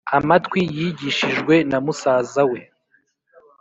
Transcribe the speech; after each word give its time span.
amatwi 0.17 0.59
yigishijwe 0.77 1.55
na 1.69 1.77
musaza 1.85 2.43
we 2.51 2.59